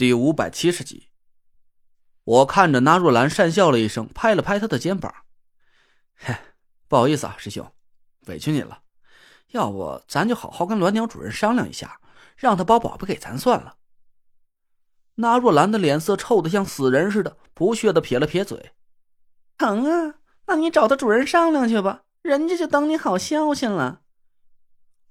[0.00, 1.10] 第五百七十集，
[2.24, 5.14] 我看着纳若兰讪笑了一声，拍了拍他的肩膀
[6.16, 6.34] ：“嘿，
[6.88, 7.70] 不好意思啊，师兄，
[8.24, 8.80] 委屈你了。
[9.48, 12.00] 要不咱就好好跟鸾鸟主人商量一下，
[12.34, 13.76] 让他把宝贝给咱算了。”
[15.16, 18.72] 纳若兰的脸色臭的像死人似的，不屑的撇了撇嘴
[19.58, 20.14] ：“疼啊，
[20.46, 24.00] 那你找他主人商量去吧，人家就等你好消息了。”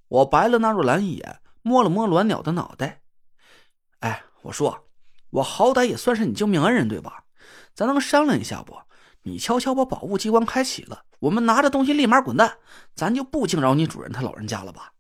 [0.10, 3.02] 我白了纳若兰一眼，摸了摸鸾鸟的脑袋：“哎。”
[4.44, 4.88] 我说，
[5.30, 7.26] 我好歹也算是你救命恩人，对吧？
[7.74, 8.76] 咱能商量一下不？
[9.24, 12.58] 你悄悄把宝物机关开启了，我们拿着东西立马滚蛋，
[12.96, 14.94] 咱就不惊扰你主人他老人家了吧？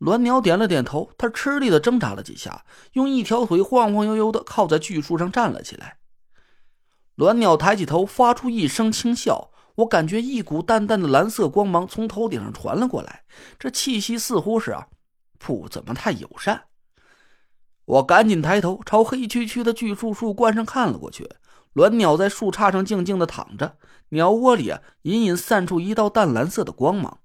[0.00, 5.98] 鸾鸟点了点头，他吃力的挣扎了几下，用一条腿晃晃悠悠的靠在巨树上站了起来。
[7.16, 13.24] 鸾鸟抬起头，发出一声轻笑，我感觉一股淡淡的蓝色光芒从头顶上传了过来，
[13.58, 14.86] 这气息似乎是啊，
[15.38, 16.67] 不怎么太友善。
[17.88, 21.26] 我赶紧抬头朝黑黢黢的巨树树冠上看了过去，
[21.74, 23.78] 鸾鸟在树杈上静静的躺着，
[24.10, 27.20] 鸟窝里啊隐隐散出一道淡蓝色的光芒。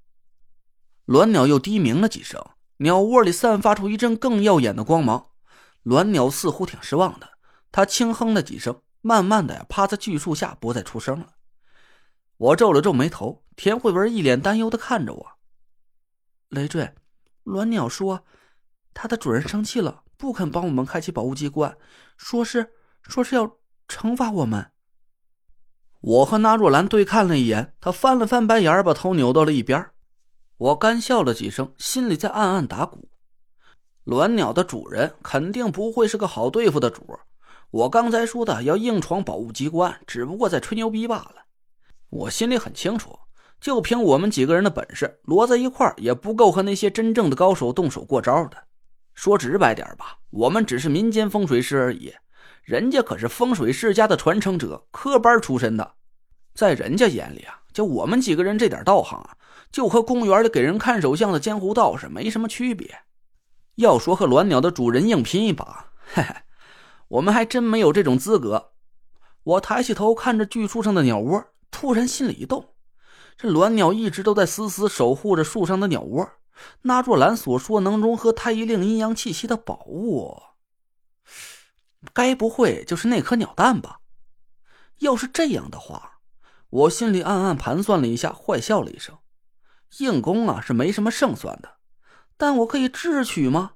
[1.08, 2.41] 鸾鸟又低鸣了几声，
[2.78, 5.31] 鸟窝里散发出一阵更耀眼的光芒。
[5.84, 7.31] 鸾鸟似乎挺失望的，
[7.69, 11.34] 它轻哼了几声，慢慢的呀趴在巨树下，不再出声了。
[12.38, 15.31] 我皱了皱眉头，田慧文一脸担忧的看着我。
[16.47, 16.94] 累赘，
[17.44, 18.23] 鸾鸟说，
[18.94, 20.03] 它的主人生气了。
[20.23, 21.75] 不肯帮我们开启宝物机关，
[22.16, 22.71] 说是
[23.02, 23.57] 说是要
[23.89, 24.71] 惩罚我们。
[25.99, 29.85] 我和纳若兰对看了一眼，他翻了翻白眼，把头扭到了一边。
[30.55, 33.09] 我干笑了几声，心里在暗暗打鼓。
[34.05, 37.19] 鸾鸟的主人肯定不会是个好对付的主。
[37.71, 41.35] 我刚才说的要硬闯宝物机关，只不过在吹牛逼罢了。
[42.09, 43.19] 我心里很清楚，
[43.59, 48.55] 就凭我们几个人的本事，摞在一块也不够和那些真正的高手动手过招的。
[49.14, 52.14] 说直白点吧，我们只是民间风水师而已，
[52.64, 55.94] 人家可是风水世家的传承者，科班出身的，
[56.53, 59.38] 在人家眼里啊，就我们几个人这点道行啊，
[59.72, 63.00] 就和公园里给人看手相的江湖道士没什么区别。
[63.75, 66.35] 要说和鸾鸟的主人硬拼一把，嘿嘿，
[67.07, 68.72] 我们还真没有这种资格。
[69.44, 72.74] 我抬起头看着巨树上的鸟窝，突然心里一动，
[73.35, 76.30] 这鸾鸟一直都在死死守护着树上的鸟窝。
[76.84, 80.41] 那若兰所说能融合太医令阴阳气息的宝物，
[82.14, 84.00] 该不会就是那颗鸟蛋吧？
[85.00, 86.19] 要是这样的话，
[86.69, 89.18] 我心里暗暗盘算了一下，坏笑了一声。
[90.00, 91.78] 硬攻啊是没什么胜算的，
[92.38, 93.74] 但我可以智取吗？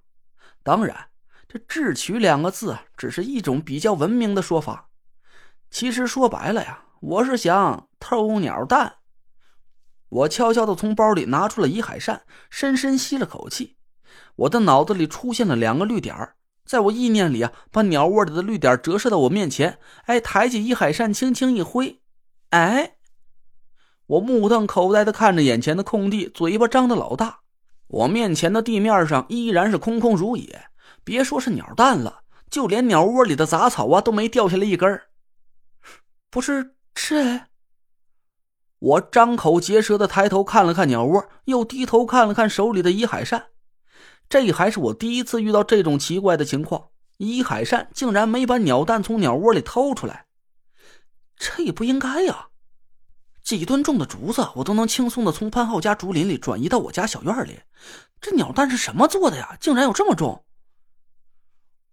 [0.63, 1.09] 当然，
[1.47, 4.89] 这智取两个字只是一种比较文明的说法。
[5.69, 8.97] 其实说白了呀，我是想偷鸟蛋。
[10.09, 13.75] 我悄悄的从包里拿出了遗海扇，深深吸了口气。
[14.35, 16.15] 我的脑子里出现了两个绿点
[16.65, 19.79] 在我意念里啊，把鸟窝里的绿点折射到我面前。
[20.05, 22.01] 哎，抬起遗海扇，轻轻一挥，
[22.49, 22.97] 哎，
[24.05, 27.39] 我目瞪口呆的看着眼前的空地，嘴巴张得老大。
[27.87, 30.65] 我面前的地面上依然是空空如也，
[31.03, 35.01] 别说是鸟蛋了，就连鸟窝里的杂草啊都没掉下来一根
[36.29, 37.47] 不是这。
[38.79, 43.47] 我张口结舌的抬头看了看鸟窝，又低头看了看手里的伊海扇。
[44.29, 50.25] 这还是我第一次遇到这种奇怪的情况，伊海扇竟然没把鸟蛋从鸟窝里偷出来。
[51.37, 52.49] 这也不应该呀！
[53.43, 57.61] 几吨重的竹子，我都能轻松的从潘浩家竹林里转移到我家小院里。
[58.19, 59.55] 这鸟蛋是什么做的呀？
[59.59, 60.43] 竟然有这么重！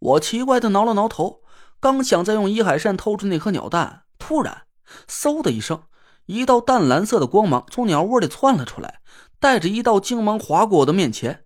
[0.00, 1.42] 我奇怪的挠了挠头，
[1.80, 4.66] 刚想再用伊海扇偷出那颗鸟蛋，突然，
[5.08, 5.84] 嗖的一声。
[6.26, 9.00] 一道淡蓝色的光芒从鸟窝里窜了出来，
[9.38, 11.44] 带着一道金芒划过我的面前。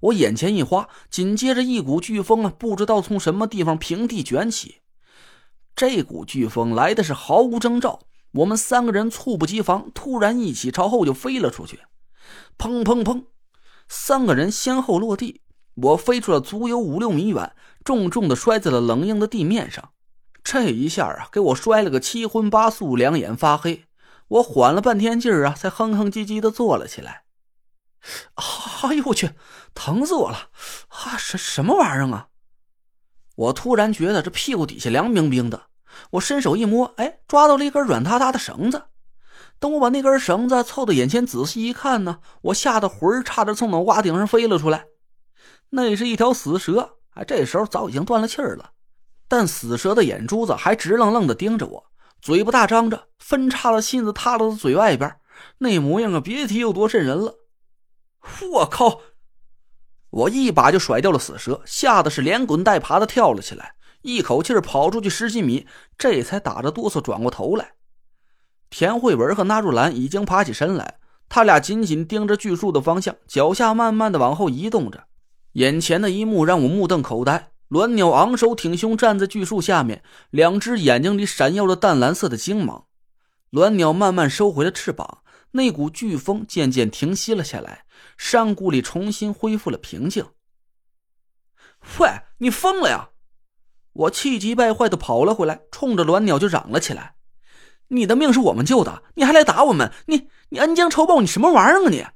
[0.00, 4.76] 我眼前一花，紧接着一股飓风啊，不知道从什么地方平地卷起。
[5.74, 8.00] 这股飓风来的是毫无征兆，
[8.32, 11.80] 我们三个人猝不及防，突然一起朝后就飞了出去。
[12.58, 13.24] 砰砰砰，
[13.88, 15.40] 三个人先后落地，
[15.74, 17.54] 我飞出了足有五六米远，
[17.84, 19.90] 重重的摔在了冷硬的地面上。
[20.42, 23.84] 这一下啊，给我摔了个七荤八素，两眼发黑。
[24.30, 27.24] 我缓了半天劲儿啊，才哼哼唧唧的坐了起来。
[28.82, 29.32] 哎呦我去，
[29.74, 30.48] 疼死我了！
[30.88, 32.28] 啊，什什么玩意儿啊？
[33.36, 35.64] 我突然觉得这屁股底下凉冰冰的。
[36.12, 38.84] 我伸手一摸，哎，抓到了一根软塌塌的绳子。
[39.58, 44.86] 等我把那根绳子凑到眼前仔细一看呢，我吓得魂儿差点从脑瓜顶上飞了出来。
[45.70, 48.70] 那是一条死蛇，哎，这时候早已经断了气儿了，
[49.28, 51.90] 但死蛇的眼珠子还直愣愣的盯着我。
[52.20, 55.16] 嘴不大张着，分叉的信子塌到了嘴外边，
[55.58, 57.36] 那模样啊，别提有多瘆人了。
[58.52, 59.00] 我靠！
[60.10, 67.72] 我一把就甩掉了死蛇，吓得是连滚带爬的跳了起来，一口气跑出去十几米，这才打着哆嗦转过头来。
[68.68, 75.04] 田慧文和纳若兰已经爬起身来，他俩紧紧盯着巨树的方向，脚下慢慢的往后移动着。
[75.52, 82.86] 眼前的一幕让我目瞪口呆：鸾鸟昂首挺胸站在巨树下面，两只眼睛里闪耀着淡蓝色的精芒。
[83.52, 85.22] 鸾鸟慢慢收回了翅膀。
[85.52, 87.84] 那股飓风渐渐停息了下来，
[88.16, 90.26] 山谷里重新恢复了平静。
[91.98, 93.10] 喂，你疯了呀！
[93.92, 97.16] 我气急败坏的跑了回来，冲着鸾鸟就嚷了起来
[97.88, 99.92] ：“你的命是我们救的，你还来打我们！
[100.06, 102.06] 你你恩将仇报，你什么玩意儿啊你！”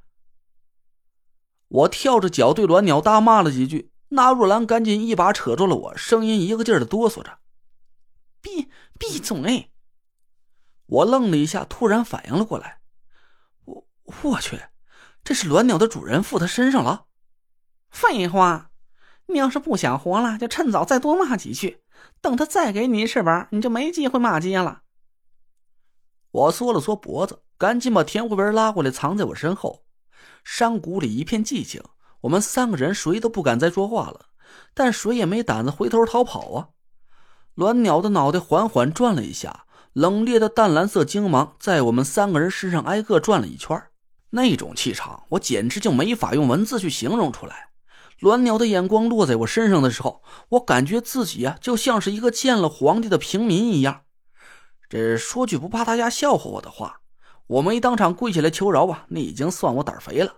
[1.67, 7.39] 我跳着脚对鸾鸟大骂了几句，那若兰赶紧一把扯住了我，声音一个劲儿的哆嗦着
[8.41, 9.71] ：“闭闭嘴！”
[10.87, 12.79] 我愣了一下，突然反应了过来。
[13.65, 14.61] 我去，
[15.23, 17.07] 这是鸾鸟的主人附他身上了。
[17.89, 18.71] 废话，
[19.25, 21.83] 你要是不想活了，就趁早再多骂几句，
[22.21, 24.83] 等他再给你翅膀，你就没机会骂街了。
[26.31, 29.83] 我缩了缩脖子，赶紧把田慧文拉过来，藏在我身后。
[30.45, 31.83] 山谷里一片寂静，
[32.25, 34.25] 我们三个人谁都不敢再说话了，
[34.73, 36.69] 但谁也没胆子回头逃跑啊。
[37.55, 43.79] 鸾鸟的脑袋缓缓转了一下，冷冽的淡蓝色精芒在我们三个人身上挨个转了一圈。
[44.31, 47.69] 那种气场，我简直就没法用文字去形容出来。
[48.21, 54.01] 鸾鸟的眼光落在我身上的时候，我感觉自己啊，就像是一个见了皇帝的平民一样。
[54.89, 57.01] 这说句不怕大家笑话我的话，
[57.45, 60.33] 我没当场跪下来求饶吧，那已经算我胆肥了。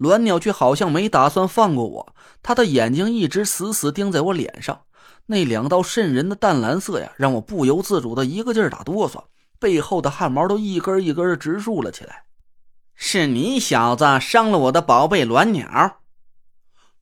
[0.00, 4.80] 鸾鸟却好像没打算放过我，他的眼睛一直死死盯在我脸上，
[5.26, 9.24] 那两道渗人的淡蓝色呀，让我不由自主的一个劲儿打哆嗦，
[9.58, 12.24] 背后的汗毛都一根一根的直竖了起来。
[12.94, 16.00] 是你小子伤了我的宝贝鸾鸟！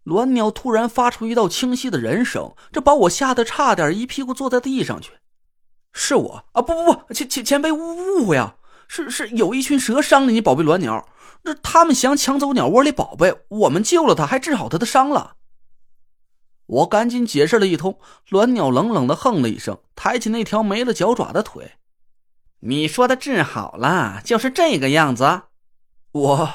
[0.05, 5.13] 鸾鸟突然发出一道清晰的人声，这把我吓得差点一屁股坐在地上去。
[5.93, 6.63] 是我啊！
[6.63, 8.57] 不不不，前前前辈误误会啊！
[8.87, 11.07] 是是有一群蛇伤了你宝贝鸾鸟，
[11.45, 15.37] 这他们想抢走鸟窝里宝贝，我们救了他，还治好他的伤了。
[16.67, 17.99] 我赶紧解释了一通，
[18.29, 21.73] 鸾鸟冷冷的哼了一声，抬起那条没了脚爪的腿。
[22.61, 25.43] 你说的治好了，就是这个样子。
[26.13, 26.51] 我，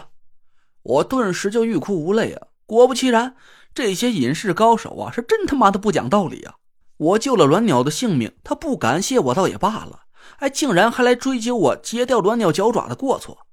[0.83, 2.47] 我顿时就欲哭无泪啊！
[2.65, 3.36] 果不其然，
[3.74, 6.56] 这些隐士高手啊，是真他妈的不讲道理啊！
[6.97, 10.01] 我救了鸾鸟的性命，他不感谢我倒也罢了，
[10.38, 13.47] 哎，竟然还来追究我截掉鸾鸟脚爪的过错。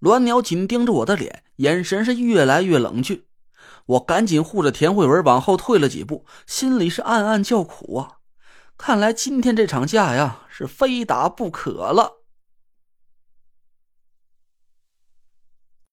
[0.00, 3.24] 鸾鸟紧盯着我的脸，眼神是越来越冷峻。
[3.86, 8.18] 我赶紧护着田慧文往后退了几步，心里是暗暗叫苦啊！
[8.76, 12.17] 看来今天这场架呀，是非打不可了。